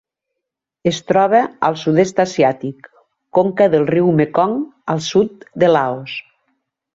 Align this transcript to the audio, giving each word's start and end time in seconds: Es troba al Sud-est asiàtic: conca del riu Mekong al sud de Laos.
Es 0.91 1.01
troba 1.09 1.41
al 1.69 1.77
Sud-est 1.81 2.21
asiàtic: 2.23 2.89
conca 3.39 3.67
del 3.75 3.85
riu 3.93 4.09
Mekong 4.23 4.57
al 4.95 5.05
sud 5.13 5.47
de 5.65 5.71
Laos. 5.77 6.19